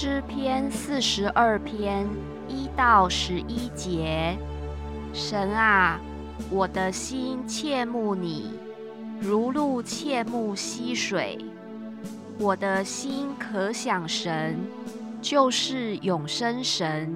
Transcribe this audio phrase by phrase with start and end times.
[0.00, 2.06] 诗篇四十二篇
[2.46, 4.38] 一到十一节：
[5.12, 5.98] 神啊，
[6.50, 8.52] 我的心切慕你，
[9.20, 11.36] 如鹿切慕溪水。
[12.38, 14.56] 我的心可想神，
[15.20, 17.12] 就是永生神。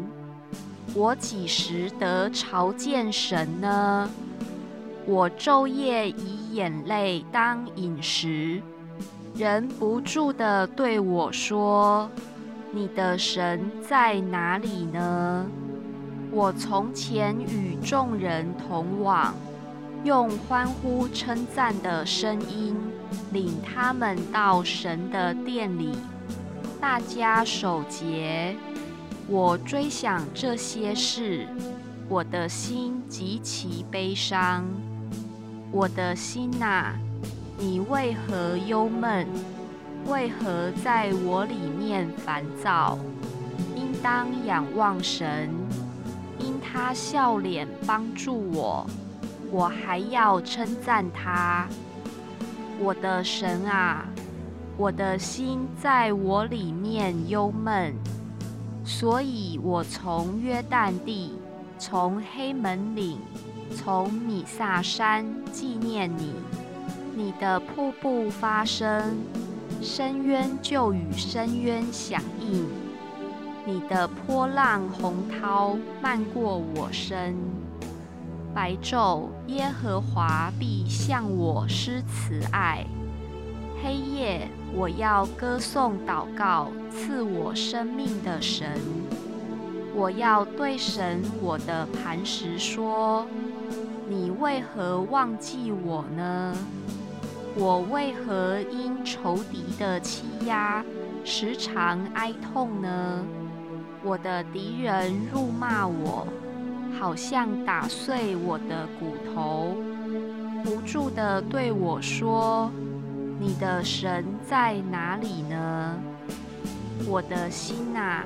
[0.93, 4.11] 我几时得朝见神呢？
[5.07, 8.61] 我昼夜以眼泪当饮食，
[9.37, 12.11] 忍不住地对我说。
[12.75, 15.47] 你的神在哪里呢？
[16.31, 19.35] 我从前与众人同往，
[20.05, 22.75] 用欢呼称赞的声音
[23.31, 25.99] 领他们到神的殿里，
[26.81, 28.57] 大家守节。
[29.29, 31.47] 我追想这些事，
[32.09, 34.65] 我的心极其悲伤。
[35.71, 36.95] 我的心呐，
[37.59, 39.27] 你为何忧闷？
[40.07, 42.99] 为何在我里面烦躁？
[43.77, 45.51] 应当仰望神，
[46.39, 48.87] 因他笑脸帮助我，
[49.51, 51.67] 我还要称赞他。
[52.81, 54.05] 我的神啊，
[54.77, 57.95] 我的心在我里面忧闷，
[58.85, 61.39] 所以我从约旦地，
[61.79, 63.19] 从黑门岭，
[63.77, 66.35] 从米萨山纪念你。
[67.15, 69.17] 你的瀑布发声。
[69.83, 72.69] 深渊就与深渊响应，
[73.67, 77.37] 你的波浪洪涛漫过我身。
[78.55, 82.85] 白昼，耶和华必向我施慈爱；
[83.83, 88.79] 黑夜，我要歌颂祷告赐我生命的神。
[89.97, 93.27] 我要对神我的磐石说：
[94.09, 96.57] 你为何忘记我呢？
[97.55, 100.83] 我为何因仇敌的欺压
[101.25, 103.25] 时常哀痛呢？
[104.03, 106.27] 我的敌人辱骂我，
[106.99, 109.77] 好像打碎我的骨头，
[110.65, 112.71] 不住地对我说
[113.39, 115.97] ：“你的神在哪里呢？”
[117.07, 118.25] 我的心啊，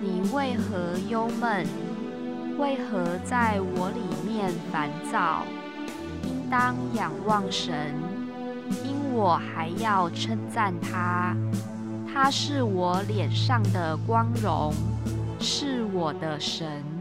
[0.00, 1.66] 你为何忧闷？
[2.58, 5.42] 为何在我里面烦躁？
[6.24, 7.94] 应当仰望神。
[8.84, 11.36] 因我还要称赞他，
[12.12, 14.72] 他是我脸上的光荣，
[15.40, 16.93] 是我的神。